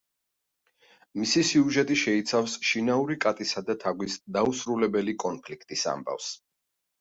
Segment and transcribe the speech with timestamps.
[1.23, 6.33] მისი სიუჟეტი შეიცავს შინაური კატისა და თაგვის დაუსრულებელი კონფლიქტის ამბავს.